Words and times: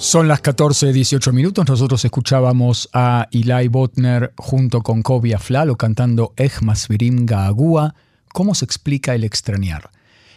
Son 0.00 0.28
las 0.28 0.42
14.18 0.42 1.30
minutos. 1.34 1.68
Nosotros 1.68 2.02
escuchábamos 2.06 2.88
a 2.94 3.28
Eli 3.32 3.68
Botner 3.68 4.32
junto 4.38 4.80
con 4.80 5.02
Kobe 5.02 5.34
Aflalo 5.34 5.76
cantando 5.76 6.32
Ejmas 6.38 6.88
Virim 6.88 7.26
Gaagua. 7.26 7.94
¿Cómo 8.32 8.54
se 8.54 8.64
explica 8.64 9.14
el 9.14 9.24
extrañar? 9.24 9.90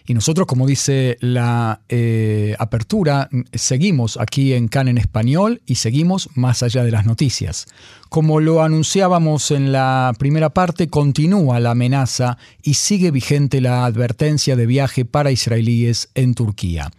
Y 0.05 0.13
nosotros, 0.13 0.47
como 0.47 0.67
dice 0.67 1.17
la 1.21 1.79
eh, 1.87 2.57
apertura, 2.59 3.29
seguimos 3.53 4.17
aquí 4.17 4.53
en 4.53 4.67
CAN 4.67 4.89
en 4.89 4.97
español 4.97 5.61
y 5.65 5.75
seguimos 5.75 6.29
más 6.35 6.61
allá 6.61 6.83
de 6.83 6.91
las 6.91 7.05
noticias. 7.05 7.67
Como 8.09 8.41
lo 8.41 8.63
anunciábamos 8.63 9.49
en 9.51 9.71
la 9.71 10.11
primera 10.19 10.49
parte, 10.49 10.89
continúa 10.89 11.61
la 11.61 11.71
amenaza 11.71 12.37
y 12.61 12.73
sigue 12.73 13.11
vigente 13.11 13.61
la 13.61 13.85
advertencia 13.85 14.57
de 14.57 14.65
viaje 14.65 15.05
para 15.05 15.31
israelíes 15.31 16.09
en 16.15 16.33
Turquía. 16.33 16.91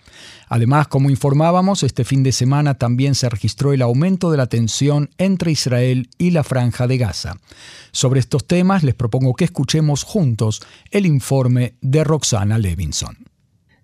Además, 0.55 0.87
como 0.87 1.11
informábamos, 1.11 1.83
este 1.83 2.05
fin 2.05 2.23
de 2.23 2.31
semana 2.31 2.75
también 2.75 3.17
se 3.17 3.29
registró 3.29 3.73
el 3.73 3.83
aumento 3.83 4.31
de 4.31 4.37
la 4.37 4.47
tensión 4.47 5.11
entre 5.19 5.51
Israel 5.51 6.09
y 6.17 6.31
la 6.31 6.45
franja 6.45 6.87
de 6.87 6.97
Gaza. 6.97 7.41
Sobre 7.91 8.21
estos 8.21 8.47
temas 8.47 8.85
les 8.85 8.95
propongo 8.95 9.35
que 9.35 9.47
escuchemos 9.47 10.05
juntos 10.05 10.63
el 10.93 11.07
informe 11.07 11.75
de 11.81 12.05
Roxana 12.05 12.57
Levinson. 12.59 13.17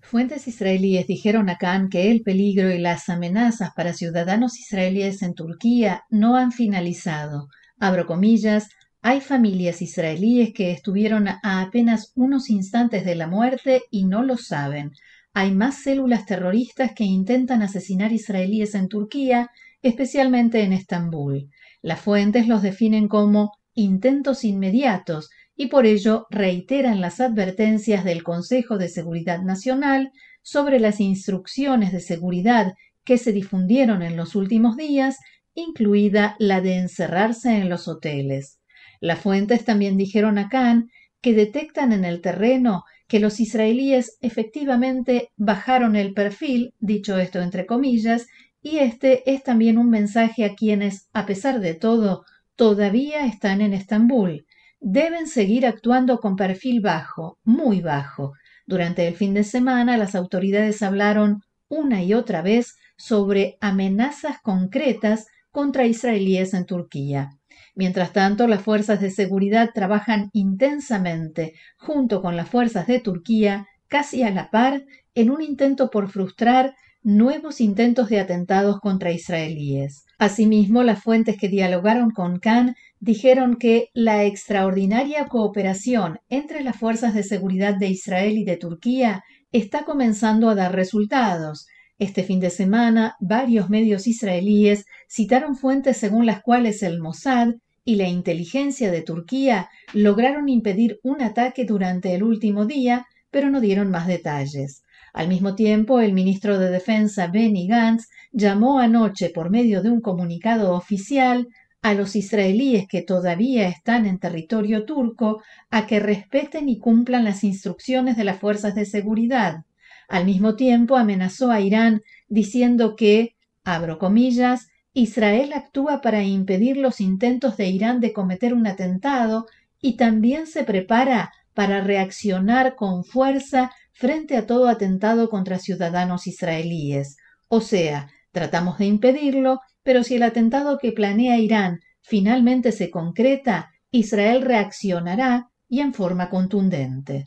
Fuentes 0.01 0.47
israelíes 0.47 1.09
dijeron 1.09 1.51
a 1.51 1.59
Khan 1.59 1.89
que 1.89 2.09
el 2.13 2.23
peligro 2.23 2.71
y 2.71 2.79
las 2.79 3.09
amenazas 3.09 3.71
para 3.75 3.93
ciudadanos 3.93 4.61
israelíes 4.61 5.23
en 5.23 5.35
Turquía 5.35 6.05
no 6.09 6.37
han 6.37 6.53
finalizado. 6.53 7.49
Abro 7.81 8.07
comillas, 8.07 8.69
hay 9.03 9.21
familias 9.21 9.83
israelíes 9.83 10.53
que 10.55 10.71
estuvieron 10.71 11.27
a 11.27 11.41
apenas 11.43 12.13
unos 12.15 12.49
instantes 12.49 13.05
de 13.05 13.17
la 13.17 13.27
muerte 13.27 13.83
y 13.91 14.05
no 14.05 14.23
lo 14.23 14.37
saben. 14.37 14.93
Hay 15.33 15.53
más 15.53 15.83
células 15.83 16.27
terroristas 16.27 16.93
que 16.95 17.05
intentan 17.05 17.63
asesinar 17.63 18.13
israelíes 18.13 18.75
en 18.75 18.89
Turquía, 18.89 19.51
especialmente 19.81 20.63
en 20.63 20.73
Estambul. 20.73 21.49
Las 21.83 22.01
fuentes 22.01 22.49
los 22.49 22.63
definen 22.63 23.07
como 23.07 23.53
intentos 23.75 24.45
inmediatos 24.45 25.31
y 25.55 25.67
por 25.67 25.87
ello 25.87 26.27
reiteran 26.31 27.01
las 27.01 27.21
advertencias 27.21 28.05
del 28.05 28.23
Consejo 28.23 28.77
de 28.77 28.89
Seguridad 28.89 29.43
Nacional 29.43 30.11
sobre 30.43 30.81
las 30.81 31.01
instrucciones 31.01 31.93
de 31.93 32.01
seguridad 32.01 32.75
que 33.05 33.19
se 33.19 33.33
difundieron 33.33 34.03
en 34.03 34.17
los 34.17 34.35
últimos 34.35 34.77
días, 34.77 35.19
incluida 35.55 36.35
la 36.39 36.61
de 36.61 36.77
encerrarse 36.77 37.57
en 37.57 37.69
los 37.69 37.89
hoteles. 37.89 38.59
Las 39.01 39.21
fuentes 39.21 39.65
también 39.65 39.97
dijeron 39.97 40.39
a 40.39 40.49
Khan 40.49 40.89
que 41.21 41.35
detectan 41.35 41.93
en 41.93 42.05
el 42.05 42.21
terreno 42.21 42.85
que 43.11 43.19
los 43.19 43.41
israelíes 43.41 44.19
efectivamente 44.21 45.31
bajaron 45.37 45.97
el 45.97 46.15
perfil, 46.15 46.75
dicho 46.79 47.19
esto 47.19 47.43
entre 47.43 47.67
comillas, 47.67 48.29
y 48.63 48.79
este 48.79 49.29
es 49.33 49.43
también 49.43 49.79
un 49.79 49.91
mensaje 49.91 50.45
a 50.45 50.55
quienes, 50.55 51.09
a 51.13 51.27
pesar 51.27 51.59
de 51.59 51.75
todo, 51.75 52.25
todavía 52.55 53.27
están 53.27 53.63
en 53.63 53.75
Estambul. 53.75 54.47
Deben 54.79 55.27
seguir 55.27 55.67
actuando 55.67 56.21
con 56.21 56.37
perfil 56.37 56.81
bajo, 56.81 57.37
muy 57.43 57.81
bajo. 57.81 58.35
Durante 58.65 59.09
el 59.09 59.17
fin 59.17 59.35
de 59.35 59.43
semana 59.43 59.97
las 59.97 60.15
autoridades 60.15 60.81
hablaron 60.81 61.43
una 61.69 62.05
y 62.05 62.15
otra 62.15 62.43
vez 62.43 62.77
sobre 62.97 63.57
amenazas 63.61 64.41
concretas 64.41 65.27
contra 65.51 65.85
israelíes 65.85 66.55
en 66.55 66.65
Turquía. 66.65 67.40
Mientras 67.75 68.13
tanto, 68.13 68.47
las 68.47 68.63
fuerzas 68.63 69.01
de 69.01 69.11
seguridad 69.11 69.71
trabajan 69.75 70.31
intensamente 70.33 71.55
junto 71.79 72.21
con 72.23 72.37
las 72.37 72.49
fuerzas 72.49 72.87
de 72.87 73.01
Turquía, 73.01 73.67
casi 73.89 74.23
a 74.23 74.31
la 74.31 74.51
par, 74.51 74.85
en 75.15 75.31
un 75.31 75.43
intento 75.43 75.91
por 75.91 76.11
frustrar 76.11 76.75
nuevos 77.03 77.61
intentos 77.61 78.09
de 78.09 78.21
atentados 78.21 78.79
contra 78.81 79.13
israelíes. 79.13 80.05
Asimismo, 80.19 80.83
las 80.83 81.03
fuentes 81.03 81.39
que 81.39 81.49
dialogaron 81.49 82.11
con 82.11 82.39
Khan 82.39 82.75
dijeron 82.99 83.57
que 83.57 83.89
la 83.95 84.25
extraordinaria 84.25 85.27
cooperación 85.27 86.19
entre 86.29 86.63
las 86.63 86.77
fuerzas 86.77 87.15
de 87.15 87.23
seguridad 87.23 87.77
de 87.77 87.89
Israel 87.89 88.37
y 88.37 88.45
de 88.45 88.59
Turquía 88.59 89.25
está 89.51 89.85
comenzando 89.85 90.51
a 90.51 90.55
dar 90.55 90.75
resultados, 90.75 91.67
este 92.01 92.25
fin 92.25 92.41
de 92.41 92.49
semana, 92.49 93.17
varios 93.21 93.69
medios 93.69 94.07
israelíes 94.07 94.87
citaron 95.07 95.55
fuentes 95.55 95.99
según 95.99 96.25
las 96.25 96.41
cuales 96.41 96.83
el 96.83 96.99
Mossad 96.99 97.51
y 97.85 97.97
la 97.97 98.09
inteligencia 98.09 98.91
de 98.91 99.03
Turquía 99.03 99.69
lograron 99.93 100.49
impedir 100.49 100.99
un 101.03 101.21
ataque 101.21 101.67
durante 101.67 102.15
el 102.15 102.23
último 102.23 102.65
día, 102.65 103.07
pero 103.31 103.51
no 103.51 103.61
dieron 103.61 103.91
más 103.91 104.07
detalles. 104.07 104.83
Al 105.13 105.29
mismo 105.29 105.55
tiempo, 105.55 106.01
el 106.01 106.15
ministro 106.15 106.59
de 106.59 106.71
Defensa 106.71 107.27
Benny 107.27 107.69
Gantz 107.69 108.09
llamó 108.33 108.79
anoche 108.79 109.29
por 109.29 109.51
medio 109.51 109.83
de 109.83 109.91
un 109.91 110.01
comunicado 110.01 110.73
oficial 110.73 111.49
a 111.83 111.93
los 111.93 112.17
israelíes 112.17 112.87
que 112.89 113.03
todavía 113.03 113.69
están 113.69 114.07
en 114.07 114.19
territorio 114.19 114.87
turco 114.87 115.43
a 115.71 115.87
que 115.87 116.01
respeten 116.01 116.71
y 116.71 116.79
cumplan 116.79 117.25
las 117.25 117.45
instrucciones 117.45 118.17
de 118.17 118.25
las 118.25 118.39
fuerzas 118.39 118.75
de 118.75 118.87
seguridad. 118.87 119.65
Al 120.11 120.25
mismo 120.25 120.57
tiempo 120.57 120.97
amenazó 120.97 121.53
a 121.53 121.61
Irán 121.61 122.03
diciendo 122.29 122.97
que, 122.97 123.37
abro 123.63 124.01
comillas, 124.01 124.67
Israel 124.93 125.53
actúa 125.53 126.01
para 126.01 126.25
impedir 126.25 126.77
los 126.77 127.01
intentos 127.01 127.57
de 127.57 127.69
Irán 127.69 128.01
de 128.01 128.13
cometer 128.13 128.53
un 128.53 128.67
atentado 128.67 129.47
y 129.81 129.97
también 129.97 130.49
se 130.49 130.65
prepara 130.65 131.33
para 131.55 131.81
reaccionar 131.81 132.75
con 132.75 133.05
fuerza 133.05 133.71
frente 133.93 134.37
a 134.37 134.47
todo 134.47 134.67
atentado 134.69 135.31
contra 135.31 135.61
ciudadanos 135.61 136.27
israelíes. 136.27 137.17
O 137.47 137.61
sea, 137.61 138.09
tratamos 138.33 138.79
de 138.79 138.87
impedirlo, 138.87 139.61
pero 139.85 140.03
si 140.03 140.17
el 140.17 140.25
atentado 140.25 140.79
que 140.79 140.91
planea 140.91 141.39
Irán 141.39 141.83
finalmente 142.03 142.73
se 142.73 142.91
concreta, 142.91 143.71
Israel 143.93 144.43
reaccionará 144.43 145.51
y 145.69 145.79
en 145.79 145.95
forma 145.95 146.31
contundente. 146.31 147.27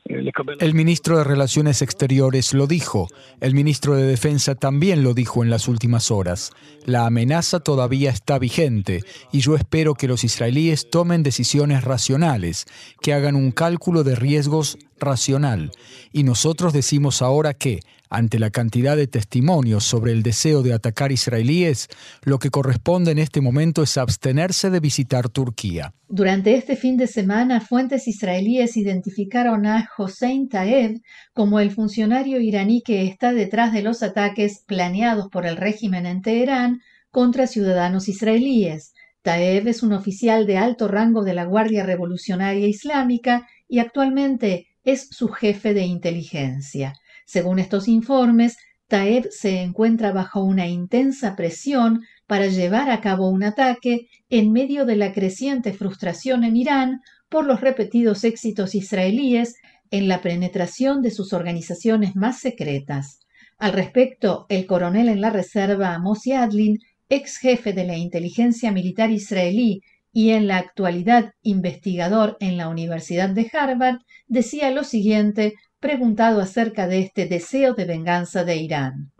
El 0.05 0.73
ministro 0.73 1.17
de 1.17 1.23
Relaciones 1.23 1.81
Exteriores 1.81 2.53
lo 2.53 2.67
dijo, 2.67 3.07
el 3.39 3.53
ministro 3.53 3.95
de 3.95 4.03
Defensa 4.03 4.55
también 4.55 5.03
lo 5.03 5.13
dijo 5.13 5.43
en 5.43 5.49
las 5.49 5.67
últimas 5.67 6.11
horas. 6.11 6.51
La 6.85 7.05
amenaza 7.05 7.59
todavía 7.59 8.09
está 8.09 8.39
vigente 8.39 9.03
y 9.31 9.39
yo 9.39 9.55
espero 9.55 9.93
que 9.93 10.07
los 10.07 10.23
israelíes 10.23 10.89
tomen 10.89 11.23
decisiones 11.23 11.83
racionales, 11.83 12.65
que 13.01 13.13
hagan 13.13 13.35
un 13.35 13.51
cálculo 13.51 14.03
de 14.03 14.15
riesgos 14.15 14.77
racional. 14.99 15.71
Y 16.11 16.23
nosotros 16.23 16.73
decimos 16.73 17.21
ahora 17.21 17.53
que, 17.53 17.81
ante 18.11 18.39
la 18.39 18.49
cantidad 18.49 18.97
de 18.97 19.07
testimonios 19.07 19.85
sobre 19.85 20.11
el 20.11 20.21
deseo 20.21 20.63
de 20.63 20.73
atacar 20.73 21.11
israelíes, 21.13 21.87
lo 22.23 22.39
que 22.39 22.49
corresponde 22.49 23.11
en 23.11 23.19
este 23.19 23.39
momento 23.39 23.83
es 23.83 23.97
abstenerse 23.97 24.69
de 24.69 24.81
visitar 24.81 25.29
Turquía. 25.29 25.93
Durante 26.09 26.55
este 26.55 26.75
fin 26.75 26.97
de 26.97 27.07
semana, 27.07 27.61
fuentes 27.61 28.09
israelíes 28.09 28.75
identificaron 28.75 29.65
a 29.65 29.89
Hossein 29.97 30.49
Taeb 30.49 31.01
como 31.33 31.59
el 31.59 31.71
funcionario 31.71 32.39
iraní 32.39 32.81
que 32.81 33.05
está 33.05 33.33
detrás 33.33 33.73
de 33.73 33.81
los 33.81 34.03
ataques 34.03 34.63
planeados 34.65 35.29
por 35.29 35.45
el 35.45 35.57
régimen 35.57 36.05
en 36.05 36.21
Teherán 36.21 36.81
contra 37.09 37.47
ciudadanos 37.47 38.07
israelíes. 38.07 38.93
Taeb 39.21 39.67
es 39.67 39.83
un 39.83 39.93
oficial 39.93 40.47
de 40.47 40.57
alto 40.57 40.87
rango 40.87 41.23
de 41.23 41.33
la 41.33 41.45
Guardia 41.45 41.83
Revolucionaria 41.83 42.67
Islámica 42.67 43.47
y 43.67 43.79
actualmente 43.79 44.67
es 44.83 45.07
su 45.11 45.27
jefe 45.27 45.73
de 45.73 45.83
inteligencia. 45.83 46.93
Según 47.25 47.59
estos 47.59 47.87
informes, 47.87 48.57
Taeb 48.87 49.29
se 49.29 49.61
encuentra 49.61 50.11
bajo 50.11 50.43
una 50.43 50.67
intensa 50.67 51.35
presión 51.35 52.01
para 52.27 52.47
llevar 52.47 52.89
a 52.89 52.99
cabo 52.99 53.29
un 53.29 53.43
ataque 53.43 54.07
en 54.29 54.51
medio 54.51 54.85
de 54.85 54.95
la 54.95 55.13
creciente 55.13 55.71
frustración 55.71 56.43
en 56.43 56.57
Irán 56.57 57.01
por 57.29 57.45
los 57.45 57.61
repetidos 57.61 58.25
éxitos 58.25 58.75
israelíes 58.75 59.55
en 59.91 60.07
la 60.07 60.21
penetración 60.21 61.01
de 61.01 61.11
sus 61.11 61.33
organizaciones 61.33 62.15
más 62.15 62.39
secretas. 62.39 63.19
Al 63.57 63.73
respecto, 63.73 64.47
el 64.49 64.65
coronel 64.65 65.09
en 65.09 65.21
la 65.21 65.29
reserva 65.29 65.99
Mossi 65.99 66.31
Adlin 66.31 66.79
ex 67.09 67.37
jefe 67.37 67.73
de 67.73 67.85
la 67.85 67.97
inteligencia 67.97 68.71
militar 68.71 69.11
israelí 69.11 69.81
y 70.13 70.31
en 70.31 70.47
la 70.47 70.57
actualidad 70.57 71.33
investigador 71.41 72.37
en 72.39 72.57
la 72.57 72.69
Universidad 72.69 73.29
de 73.29 73.49
Harvard, 73.53 73.99
decía 74.27 74.71
lo 74.71 74.83
siguiente 74.83 75.53
preguntado 75.79 76.41
acerca 76.41 76.87
de 76.87 76.99
este 76.99 77.25
deseo 77.25 77.73
de 77.73 77.85
venganza 77.85 78.43
de 78.43 78.57
Irán. 78.57 79.11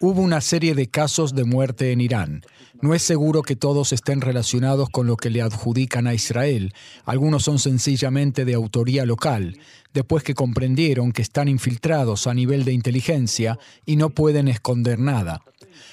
Hubo 0.00 0.20
una 0.20 0.40
serie 0.40 0.74
de 0.74 0.88
casos 0.88 1.32
de 1.32 1.44
muerte 1.44 1.92
en 1.92 2.00
Irán. 2.00 2.42
No 2.80 2.92
es 2.92 3.02
seguro 3.02 3.42
que 3.42 3.54
todos 3.54 3.92
estén 3.92 4.20
relacionados 4.20 4.88
con 4.90 5.06
lo 5.06 5.16
que 5.16 5.30
le 5.30 5.42
adjudican 5.42 6.08
a 6.08 6.14
Israel. 6.14 6.72
Algunos 7.04 7.44
son 7.44 7.60
sencillamente 7.60 8.44
de 8.44 8.54
autoría 8.54 9.06
local, 9.06 9.58
después 9.94 10.24
que 10.24 10.34
comprendieron 10.34 11.12
que 11.12 11.22
están 11.22 11.46
infiltrados 11.46 12.26
a 12.26 12.34
nivel 12.34 12.64
de 12.64 12.72
inteligencia 12.72 13.56
y 13.86 13.94
no 13.94 14.10
pueden 14.10 14.48
esconder 14.48 14.98
nada. 14.98 15.42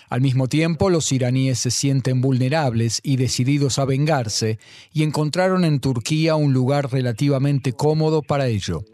Al 0.10 0.22
mismo 0.22 0.48
tiempo, 0.48 0.90
los 0.90 1.12
iraníes 1.12 1.60
se 1.60 1.70
sienten 1.70 2.22
vulnerables 2.22 3.00
y 3.04 3.18
decididos 3.18 3.78
a 3.78 3.86
vengarse 3.86 4.58
y 4.92 5.04
encontraron 5.04 5.66
en 5.66 5.80
Turquía 5.80 6.36
un 6.36 6.52
lugar 6.52 6.92
relativamente 6.92 7.74
cómodo 7.74 8.24
para 8.24 8.48
ello. 8.48 8.86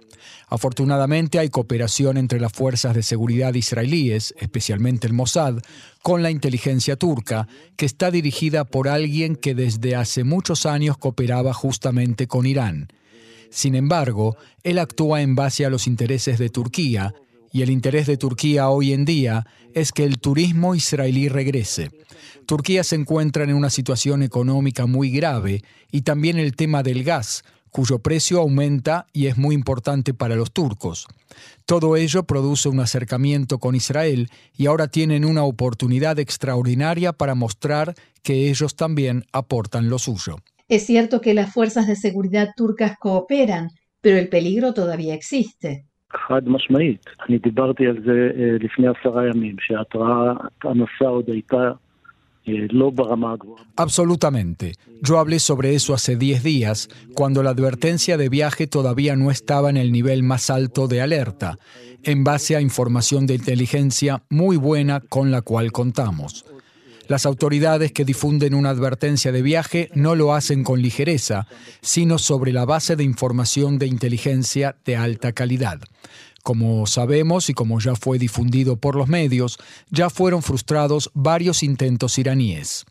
Afortunadamente 0.47 1.39
hay 1.39 1.49
cooperación 1.49 2.17
entre 2.17 2.39
las 2.39 2.51
fuerzas 2.51 2.95
de 2.95 3.03
seguridad 3.03 3.53
israelíes, 3.53 4.33
especialmente 4.39 5.07
el 5.07 5.13
Mossad, 5.13 5.59
con 6.01 6.23
la 6.23 6.31
inteligencia 6.31 6.95
turca, 6.95 7.47
que 7.75 7.85
está 7.85 8.11
dirigida 8.11 8.65
por 8.65 8.87
alguien 8.87 9.35
que 9.35 9.55
desde 9.55 9.95
hace 9.95 10.23
muchos 10.23 10.65
años 10.65 10.97
cooperaba 10.97 11.53
justamente 11.53 12.27
con 12.27 12.45
Irán. 12.45 12.87
Sin 13.49 13.75
embargo, 13.75 14.37
él 14.63 14.79
actúa 14.79 15.21
en 15.21 15.35
base 15.35 15.65
a 15.65 15.69
los 15.69 15.87
intereses 15.87 16.39
de 16.39 16.49
Turquía, 16.49 17.13
y 17.51 17.63
el 17.63 17.69
interés 17.69 18.07
de 18.07 18.17
Turquía 18.17 18.69
hoy 18.69 18.93
en 18.93 19.03
día 19.03 19.45
es 19.73 19.91
que 19.91 20.05
el 20.05 20.19
turismo 20.19 20.73
israelí 20.73 21.27
regrese. 21.27 21.91
Turquía 22.45 22.83
se 22.83 22.95
encuentra 22.95 23.43
en 23.43 23.53
una 23.53 23.69
situación 23.69 24.23
económica 24.23 24.85
muy 24.85 25.11
grave 25.11 25.63
y 25.91 26.01
también 26.01 26.37
el 26.37 26.55
tema 26.55 26.83
del 26.83 27.03
gas, 27.03 27.43
cuyo 27.71 27.99
precio 27.99 28.39
aumenta 28.39 29.07
y 29.13 29.27
es 29.27 29.37
muy 29.37 29.55
importante 29.55 30.13
para 30.13 30.35
los 30.35 30.51
turcos. 30.51 31.07
Todo 31.65 31.95
ello 31.95 32.23
produce 32.23 32.69
un 32.69 32.79
acercamiento 32.79 33.57
con 33.57 33.75
Israel 33.75 34.29
y 34.55 34.67
ahora 34.67 34.87
tienen 34.87 35.25
una 35.25 35.43
oportunidad 35.43 36.19
extraordinaria 36.19 37.13
para 37.13 37.35
mostrar 37.35 37.95
que 38.23 38.49
ellos 38.49 38.75
también 38.75 39.23
aportan 39.31 39.89
lo 39.89 39.97
suyo. 39.97 40.37
Es 40.67 40.85
cierto 40.85 41.21
que 41.21 41.33
las 41.33 41.53
fuerzas 41.53 41.87
de 41.87 41.95
seguridad 41.95 42.49
turcas 42.55 42.97
cooperan, 42.99 43.69
pero 44.01 44.17
el 44.17 44.29
peligro 44.29 44.73
todavía 44.73 45.13
existe. 45.13 45.85
Absolutamente. 53.75 54.73
Yo 55.01 55.19
hablé 55.19 55.39
sobre 55.39 55.75
eso 55.75 55.93
hace 55.93 56.15
10 56.15 56.43
días, 56.43 56.89
cuando 57.13 57.43
la 57.43 57.51
advertencia 57.51 58.17
de 58.17 58.29
viaje 58.29 58.67
todavía 58.67 59.15
no 59.15 59.31
estaba 59.31 59.69
en 59.69 59.77
el 59.77 59.91
nivel 59.91 60.23
más 60.23 60.49
alto 60.49 60.87
de 60.87 61.01
alerta, 61.01 61.57
en 62.03 62.23
base 62.23 62.55
a 62.55 62.61
información 62.61 63.27
de 63.27 63.35
inteligencia 63.35 64.23
muy 64.29 64.57
buena 64.57 65.01
con 65.01 65.31
la 65.31 65.41
cual 65.41 65.71
contamos. 65.71 66.45
Las 67.07 67.25
autoridades 67.25 67.91
que 67.91 68.05
difunden 68.05 68.53
una 68.53 68.69
advertencia 68.69 69.33
de 69.33 69.41
viaje 69.41 69.89
no 69.93 70.15
lo 70.15 70.33
hacen 70.33 70.63
con 70.63 70.81
ligereza, 70.81 71.45
sino 71.81 72.17
sobre 72.17 72.53
la 72.53 72.63
base 72.63 72.95
de 72.95 73.03
información 73.03 73.77
de 73.77 73.87
inteligencia 73.87 74.77
de 74.85 74.95
alta 74.95 75.33
calidad. 75.33 75.81
Como 76.43 76.87
sabemos 76.87 77.49
y 77.49 77.53
como 77.53 77.79
ya 77.79 77.95
fue 77.95 78.17
difundido 78.17 78.77
por 78.77 78.95
los 78.95 79.07
medios, 79.07 79.57
ya 79.89 80.09
fueron 80.09 80.41
frustrados 80.41 81.11
varios 81.13 81.63
intentos 81.63 82.17
iraníes. 82.17 82.85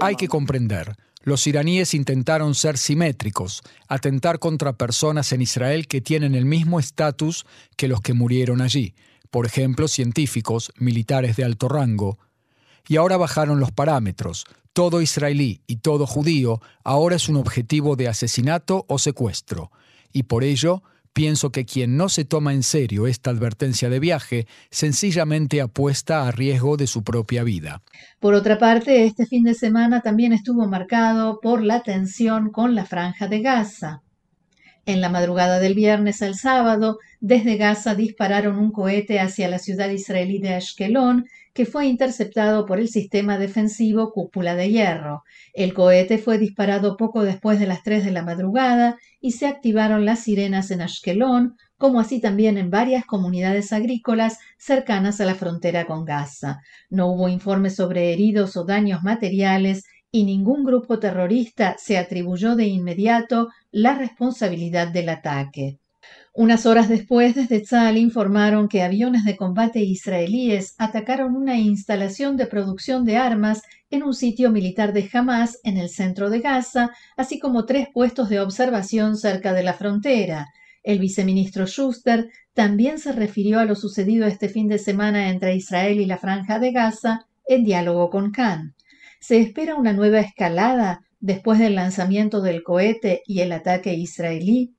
Hay 0.00 0.16
que 0.16 0.28
comprender, 0.28 0.94
los 1.26 1.46
iraníes 1.48 1.92
intentaron 1.92 2.54
ser 2.54 2.78
simétricos, 2.78 3.62
atentar 3.88 4.38
contra 4.38 4.74
personas 4.74 5.32
en 5.32 5.42
Israel 5.42 5.88
que 5.88 6.00
tienen 6.00 6.36
el 6.36 6.44
mismo 6.44 6.78
estatus 6.78 7.46
que 7.76 7.88
los 7.88 8.00
que 8.00 8.14
murieron 8.14 8.60
allí, 8.60 8.94
por 9.32 9.44
ejemplo, 9.44 9.88
científicos, 9.88 10.72
militares 10.78 11.34
de 11.34 11.42
alto 11.42 11.68
rango. 11.68 12.18
Y 12.86 12.96
ahora 12.96 13.16
bajaron 13.16 13.58
los 13.58 13.72
parámetros, 13.72 14.44
todo 14.76 15.00
israelí 15.00 15.62
y 15.66 15.76
todo 15.76 16.06
judío 16.06 16.60
ahora 16.84 17.16
es 17.16 17.30
un 17.30 17.36
objetivo 17.36 17.96
de 17.96 18.08
asesinato 18.08 18.84
o 18.88 18.98
secuestro, 18.98 19.70
y 20.12 20.24
por 20.24 20.44
ello 20.44 20.82
pienso 21.14 21.50
que 21.50 21.64
quien 21.64 21.96
no 21.96 22.10
se 22.10 22.26
toma 22.26 22.52
en 22.52 22.62
serio 22.62 23.06
esta 23.06 23.30
advertencia 23.30 23.88
de 23.88 24.00
viaje 24.00 24.46
sencillamente 24.70 25.62
apuesta 25.62 26.28
a 26.28 26.30
riesgo 26.30 26.76
de 26.76 26.86
su 26.86 27.02
propia 27.02 27.42
vida. 27.42 27.80
Por 28.20 28.34
otra 28.34 28.58
parte, 28.58 29.06
este 29.06 29.24
fin 29.24 29.44
de 29.44 29.54
semana 29.54 30.02
también 30.02 30.34
estuvo 30.34 30.68
marcado 30.68 31.40
por 31.40 31.62
la 31.62 31.82
tensión 31.82 32.50
con 32.50 32.74
la 32.74 32.84
franja 32.84 33.28
de 33.28 33.40
Gaza. 33.40 34.02
En 34.84 35.00
la 35.00 35.08
madrugada 35.08 35.58
del 35.58 35.72
viernes 35.72 36.20
al 36.20 36.34
sábado, 36.34 36.98
desde 37.20 37.56
Gaza 37.56 37.94
dispararon 37.94 38.58
un 38.58 38.72
cohete 38.72 39.20
hacia 39.20 39.48
la 39.48 39.58
ciudad 39.58 39.88
israelí 39.88 40.38
de 40.38 40.52
Ashkelon 40.52 41.24
que 41.56 41.64
fue 41.64 41.86
interceptado 41.86 42.66
por 42.66 42.78
el 42.78 42.88
sistema 42.88 43.38
defensivo 43.38 44.12
Cúpula 44.12 44.54
de 44.54 44.70
Hierro. 44.70 45.22
El 45.54 45.72
cohete 45.72 46.18
fue 46.18 46.36
disparado 46.36 46.98
poco 46.98 47.22
después 47.22 47.58
de 47.58 47.66
las 47.66 47.82
3 47.82 48.04
de 48.04 48.10
la 48.10 48.22
madrugada 48.22 48.98
y 49.22 49.32
se 49.32 49.46
activaron 49.46 50.04
las 50.04 50.20
sirenas 50.20 50.70
en 50.70 50.82
Ashkelon, 50.82 51.56
como 51.78 51.98
así 51.98 52.20
también 52.20 52.58
en 52.58 52.68
varias 52.68 53.06
comunidades 53.06 53.72
agrícolas 53.72 54.38
cercanas 54.58 55.18
a 55.22 55.24
la 55.24 55.34
frontera 55.34 55.86
con 55.86 56.04
Gaza. 56.04 56.60
No 56.90 57.06
hubo 57.06 57.26
informes 57.30 57.74
sobre 57.74 58.12
heridos 58.12 58.58
o 58.58 58.64
daños 58.64 59.02
materiales 59.02 59.84
y 60.10 60.24
ningún 60.24 60.62
grupo 60.62 60.98
terrorista 60.98 61.76
se 61.78 61.96
atribuyó 61.96 62.54
de 62.54 62.66
inmediato 62.66 63.48
la 63.70 63.94
responsabilidad 63.94 64.88
del 64.88 65.08
ataque. 65.08 65.78
Unas 66.38 66.66
horas 66.66 66.90
después, 66.90 67.34
desde 67.34 67.60
Tzal 67.60 67.96
informaron 67.96 68.68
que 68.68 68.82
aviones 68.82 69.24
de 69.24 69.38
combate 69.38 69.80
israelíes 69.80 70.74
atacaron 70.76 71.34
una 71.34 71.56
instalación 71.56 72.36
de 72.36 72.46
producción 72.46 73.06
de 73.06 73.16
armas 73.16 73.62
en 73.88 74.02
un 74.02 74.12
sitio 74.12 74.50
militar 74.50 74.92
de 74.92 75.08
Hamas 75.10 75.58
en 75.64 75.78
el 75.78 75.88
centro 75.88 76.28
de 76.28 76.40
Gaza, 76.40 76.90
así 77.16 77.38
como 77.38 77.64
tres 77.64 77.88
puestos 77.90 78.28
de 78.28 78.40
observación 78.40 79.16
cerca 79.16 79.54
de 79.54 79.62
la 79.62 79.72
frontera. 79.72 80.48
El 80.82 80.98
viceministro 80.98 81.66
Schuster 81.66 82.28
también 82.52 82.98
se 82.98 83.12
refirió 83.12 83.58
a 83.58 83.64
lo 83.64 83.74
sucedido 83.74 84.26
este 84.26 84.50
fin 84.50 84.68
de 84.68 84.78
semana 84.78 85.30
entre 85.30 85.56
Israel 85.56 85.98
y 86.00 86.04
la 86.04 86.18
franja 86.18 86.58
de 86.58 86.70
Gaza 86.70 87.26
en 87.48 87.64
diálogo 87.64 88.10
con 88.10 88.30
Khan. 88.30 88.74
Se 89.20 89.40
espera 89.40 89.74
una 89.74 89.94
nueva 89.94 90.20
escalada 90.20 91.00
después 91.18 91.58
del 91.58 91.76
lanzamiento 91.76 92.42
del 92.42 92.62
cohete 92.62 93.22
y 93.26 93.40
el 93.40 93.52
ataque 93.52 93.94
israelí 93.94 94.75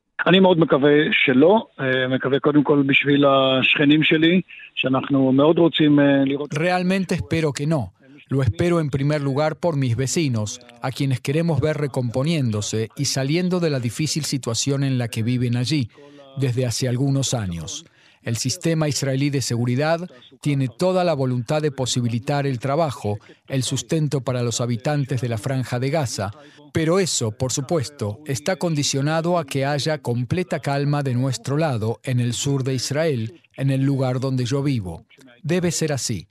Realmente 6.50 7.16
espero 7.16 7.54
que 7.54 7.68
no. 7.68 7.94
Lo 8.30 8.42
espero 8.42 8.82
en 8.82 8.90
primer 8.90 9.22
lugar 9.22 9.56
por 9.56 9.78
mis 9.78 9.96
vecinos, 9.96 10.60
a 10.82 10.92
quienes 10.92 11.22
queremos 11.22 11.62
ver 11.62 11.78
recomponiéndose 11.78 12.90
y 12.98 13.06
saliendo 13.06 13.62
de 13.62 13.70
la 13.70 13.80
difícil 13.80 14.26
situación 14.26 14.84
en 14.84 14.98
la 14.98 15.08
que 15.08 15.24
viven 15.24 15.56
allí 15.56 15.90
desde 16.36 16.66
hace 16.66 16.90
algunos 16.90 17.34
años. 17.34 17.86
El 18.28 18.36
sistema 18.36 18.90
israelí 18.90 19.30
de 19.30 19.42
seguridad 19.42 20.06
tiene 20.42 20.68
toda 20.68 21.06
la 21.06 21.14
voluntad 21.14 21.62
de 21.62 21.72
posibilitar 21.72 22.46
el 22.46 22.60
trabajo, 22.60 23.20
el 23.48 23.64
sustento 23.64 24.20
para 24.20 24.44
los 24.44 24.60
habitantes 24.60 25.22
de 25.22 25.30
la 25.30 25.38
franja 25.38 25.80
de 25.80 25.90
Gaza, 25.92 26.32
pero 26.74 27.00
eso, 27.00 27.32
por 27.32 27.54
supuesto, 27.54 28.20
está 28.26 28.58
condicionado 28.58 29.38
a 29.38 29.46
que 29.46 29.66
haya 29.66 30.00
completa 30.00 30.60
calma 30.60 31.04
de 31.04 31.14
nuestro 31.14 31.56
lado 31.56 32.02
en 32.04 32.20
el 32.20 32.34
sur 32.34 32.66
de 32.66 32.74
Israel, 32.74 33.40
en 33.56 33.72
el 33.72 33.84
lugar 33.84 34.20
donde 34.20 34.44
yo 34.44 34.62
vivo. 34.62 35.06
Debe 35.42 35.72
ser 35.72 35.94
así. 35.94 36.28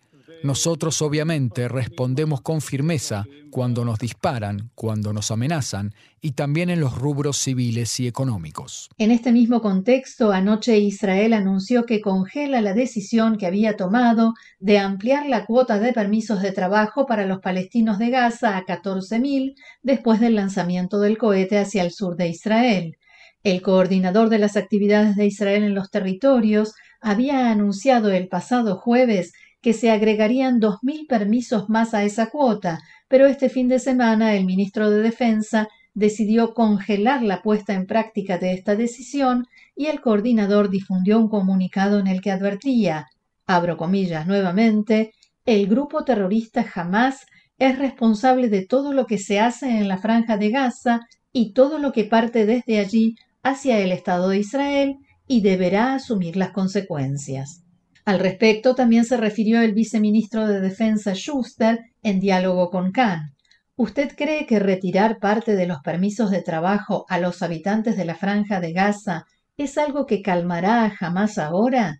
Nosotros 0.46 1.02
obviamente 1.02 1.66
respondemos 1.66 2.40
con 2.40 2.60
firmeza 2.60 3.24
cuando 3.50 3.84
nos 3.84 3.98
disparan, 3.98 4.70
cuando 4.76 5.12
nos 5.12 5.32
amenazan 5.32 5.92
y 6.20 6.32
también 6.32 6.70
en 6.70 6.78
los 6.78 6.96
rubros 6.96 7.36
civiles 7.36 7.98
y 7.98 8.06
económicos. 8.06 8.88
En 8.96 9.10
este 9.10 9.32
mismo 9.32 9.60
contexto, 9.60 10.30
anoche 10.30 10.78
Israel 10.78 11.32
anunció 11.32 11.84
que 11.84 12.00
congela 12.00 12.60
la 12.60 12.74
decisión 12.74 13.38
que 13.38 13.46
había 13.46 13.76
tomado 13.76 14.34
de 14.60 14.78
ampliar 14.78 15.26
la 15.26 15.46
cuota 15.46 15.80
de 15.80 15.92
permisos 15.92 16.40
de 16.40 16.52
trabajo 16.52 17.06
para 17.06 17.26
los 17.26 17.40
palestinos 17.40 17.98
de 17.98 18.10
Gaza 18.10 18.56
a 18.56 18.64
14.000 18.64 19.56
después 19.82 20.20
del 20.20 20.36
lanzamiento 20.36 21.00
del 21.00 21.18
cohete 21.18 21.58
hacia 21.58 21.82
el 21.82 21.90
sur 21.90 22.14
de 22.16 22.28
Israel. 22.28 22.96
El 23.42 23.62
coordinador 23.62 24.28
de 24.28 24.38
las 24.38 24.56
actividades 24.56 25.16
de 25.16 25.26
Israel 25.26 25.64
en 25.64 25.74
los 25.74 25.90
territorios 25.90 26.74
había 27.00 27.50
anunciado 27.50 28.10
el 28.12 28.28
pasado 28.28 28.76
jueves 28.76 29.32
que 29.66 29.72
se 29.72 29.90
agregarían 29.90 30.60
2.000 30.60 31.08
permisos 31.08 31.68
más 31.68 31.92
a 31.92 32.04
esa 32.04 32.30
cuota, 32.30 32.78
pero 33.08 33.26
este 33.26 33.48
fin 33.48 33.66
de 33.66 33.80
semana 33.80 34.36
el 34.36 34.44
ministro 34.44 34.90
de 34.90 35.02
Defensa 35.02 35.66
decidió 35.92 36.54
congelar 36.54 37.24
la 37.24 37.42
puesta 37.42 37.74
en 37.74 37.84
práctica 37.84 38.38
de 38.38 38.52
esta 38.52 38.76
decisión 38.76 39.48
y 39.74 39.86
el 39.86 40.00
coordinador 40.00 40.70
difundió 40.70 41.18
un 41.18 41.28
comunicado 41.28 41.98
en 41.98 42.06
el 42.06 42.20
que 42.20 42.30
advertía, 42.30 43.06
abro 43.44 43.76
comillas 43.76 44.28
nuevamente, 44.28 45.10
el 45.44 45.66
grupo 45.66 46.04
terrorista 46.04 46.64
Hamas 46.72 47.26
es 47.58 47.76
responsable 47.76 48.48
de 48.48 48.64
todo 48.64 48.92
lo 48.92 49.06
que 49.06 49.18
se 49.18 49.40
hace 49.40 49.78
en 49.78 49.88
la 49.88 49.98
franja 49.98 50.36
de 50.36 50.50
Gaza 50.50 51.00
y 51.32 51.54
todo 51.54 51.78
lo 51.78 51.90
que 51.90 52.04
parte 52.04 52.46
desde 52.46 52.78
allí 52.78 53.16
hacia 53.42 53.80
el 53.80 53.90
Estado 53.90 54.28
de 54.28 54.38
Israel 54.38 54.98
y 55.26 55.40
deberá 55.40 55.94
asumir 55.94 56.36
las 56.36 56.52
consecuencias. 56.52 57.65
Al 58.06 58.20
respecto 58.20 58.76
también 58.76 59.04
se 59.04 59.16
refirió 59.16 59.60
el 59.62 59.74
viceministro 59.74 60.46
de 60.46 60.60
Defensa 60.60 61.12
Schuster 61.14 61.80
en 62.04 62.20
diálogo 62.20 62.70
con 62.70 62.92
Khan. 62.92 63.32
¿Usted 63.74 64.12
cree 64.16 64.46
que 64.46 64.60
retirar 64.60 65.18
parte 65.18 65.56
de 65.56 65.66
los 65.66 65.80
permisos 65.80 66.30
de 66.30 66.40
trabajo 66.40 67.04
a 67.08 67.18
los 67.18 67.42
habitantes 67.42 67.96
de 67.96 68.04
la 68.04 68.14
franja 68.14 68.60
de 68.60 68.72
Gaza 68.72 69.24
es 69.58 69.76
algo 69.76 70.06
que 70.06 70.22
calmará 70.22 70.84
a 70.84 70.92
Hamas 71.00 71.36
ahora? 71.36 71.96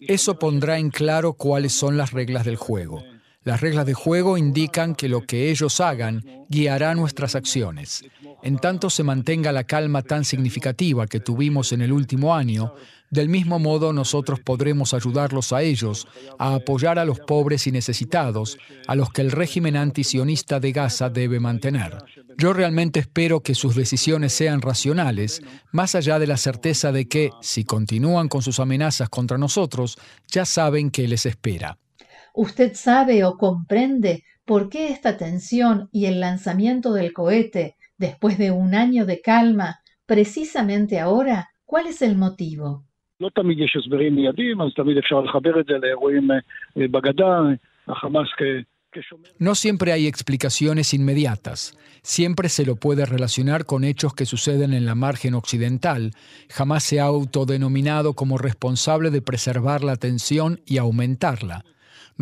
Eso 0.00 0.38
pondrá 0.38 0.78
en 0.78 0.88
claro 0.88 1.34
cuáles 1.34 1.74
son 1.74 1.98
las 1.98 2.12
reglas 2.12 2.46
del 2.46 2.56
juego. 2.56 3.02
Las 3.44 3.60
reglas 3.60 3.86
de 3.86 3.94
juego 3.94 4.38
indican 4.38 4.94
que 4.94 5.08
lo 5.08 5.22
que 5.22 5.50
ellos 5.50 5.80
hagan 5.80 6.24
guiará 6.48 6.94
nuestras 6.94 7.34
acciones. 7.34 8.04
En 8.42 8.58
tanto 8.58 8.88
se 8.88 9.02
mantenga 9.02 9.50
la 9.50 9.64
calma 9.64 10.02
tan 10.02 10.24
significativa 10.24 11.06
que 11.06 11.20
tuvimos 11.20 11.72
en 11.72 11.82
el 11.82 11.92
último 11.92 12.34
año, 12.34 12.74
del 13.12 13.28
mismo 13.28 13.58
modo 13.58 13.92
nosotros 13.92 14.40
podremos 14.40 14.94
ayudarlos 14.94 15.52
a 15.52 15.62
ellos 15.62 16.08
a 16.38 16.54
apoyar 16.54 16.98
a 16.98 17.04
los 17.04 17.20
pobres 17.20 17.66
y 17.66 17.72
necesitados, 17.72 18.56
a 18.86 18.94
los 18.94 19.10
que 19.10 19.20
el 19.20 19.30
régimen 19.30 19.76
antisionista 19.76 20.60
de 20.60 20.72
Gaza 20.72 21.10
debe 21.10 21.38
mantener. 21.38 21.98
Yo 22.38 22.54
realmente 22.54 23.00
espero 23.00 23.40
que 23.40 23.54
sus 23.54 23.74
decisiones 23.74 24.32
sean 24.32 24.62
racionales, 24.62 25.42
más 25.72 25.94
allá 25.94 26.18
de 26.18 26.26
la 26.26 26.38
certeza 26.38 26.90
de 26.90 27.06
que, 27.06 27.30
si 27.42 27.64
continúan 27.64 28.28
con 28.28 28.40
sus 28.40 28.60
amenazas 28.60 29.10
contra 29.10 29.36
nosotros, 29.36 29.98
ya 30.28 30.46
saben 30.46 30.90
qué 30.90 31.06
les 31.06 31.26
espera. 31.26 31.76
¿Usted 32.34 32.74
sabe 32.74 33.24
o 33.24 33.36
comprende 33.36 34.24
por 34.44 34.68
qué 34.68 34.88
esta 34.88 35.16
tensión 35.16 35.88
y 35.92 36.06
el 36.06 36.20
lanzamiento 36.20 36.92
del 36.92 37.12
cohete, 37.12 37.76
después 37.98 38.38
de 38.38 38.50
un 38.50 38.74
año 38.74 39.06
de 39.06 39.20
calma, 39.20 39.80
precisamente 40.06 40.98
ahora? 40.98 41.50
¿Cuál 41.64 41.86
es 41.86 42.02
el 42.02 42.16
motivo? 42.16 42.84
No 49.38 49.54
siempre 49.54 49.92
hay 49.92 50.06
explicaciones 50.06 50.92
inmediatas. 50.92 51.78
Siempre 52.02 52.48
se 52.48 52.66
lo 52.66 52.76
puede 52.76 53.06
relacionar 53.06 53.64
con 53.64 53.84
hechos 53.84 54.14
que 54.14 54.26
suceden 54.26 54.74
en 54.74 54.84
la 54.84 54.94
margen 54.94 55.34
occidental. 55.34 56.12
Jamás 56.50 56.82
se 56.82 57.00
ha 57.00 57.04
autodenominado 57.04 58.14
como 58.14 58.38
responsable 58.38 59.10
de 59.10 59.22
preservar 59.22 59.82
la 59.82 59.96
tensión 59.96 60.60
y 60.66 60.78
aumentarla. 60.78 61.64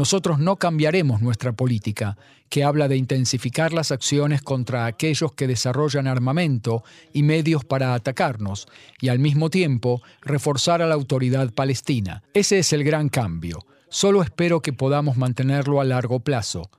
Nosotros 0.01 0.39
no 0.39 0.57
cambiaremos 0.57 1.21
nuestra 1.21 1.53
política, 1.53 2.17
que 2.49 2.65
habla 2.65 2.89
de 2.89 2.97
intensificar 2.97 3.75
las 3.75 3.93
acciones 3.93 4.41
contra 4.41 4.87
aquellos 4.87 5.35
que 5.35 5.47
desarrollan 5.47 6.07
armamento 6.07 6.85
y 7.13 7.23
medios 7.23 7.67
para 7.67 7.93
atacarnos, 7.93 8.67
y 9.03 9.11
al 9.11 9.19
mismo 9.19 9.51
tiempo 9.51 10.01
reforzar 10.23 10.81
a 10.81 10.87
la 10.87 10.95
autoridad 10.95 11.53
palestina. 11.53 12.23
Ese 12.33 12.61
es 12.61 12.73
el 12.73 12.83
gran 12.83 13.11
cambio. 13.11 13.67
Solo 13.91 14.23
espero 14.23 14.63
que 14.63 14.73
podamos 14.73 15.19
mantenerlo 15.19 15.83
a 15.83 15.85
largo 15.85 16.21
plazo. 16.21 16.71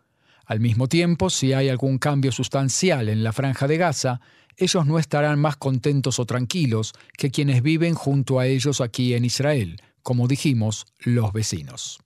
Al 0.47 0.59
mismo 0.59 0.87
tiempo, 0.87 1.29
si 1.29 1.53
hay 1.53 1.69
algún 1.69 1.99
cambio 1.99 2.31
sustancial 2.31 3.07
en 3.07 3.23
la 3.23 3.33
franja 3.33 3.67
de 3.67 3.77
Gaza, 3.77 4.19
ellos 4.57 4.87
no 4.87 4.97
estarán 4.97 5.37
más 5.37 5.57
contentos 5.57 6.17
o 6.17 6.25
tranquilos 6.25 6.93
que 7.19 7.29
quienes 7.29 7.61
viven 7.61 7.93
junto 7.93 8.39
a 8.39 8.47
ellos 8.47 8.81
aquí 8.81 9.13
en 9.13 9.25
Israel, 9.25 9.79
como 10.01 10.27
dijimos, 10.27 10.87
los 10.97 11.31
vecinos. 11.33 11.99